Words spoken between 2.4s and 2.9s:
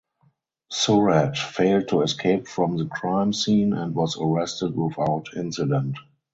from the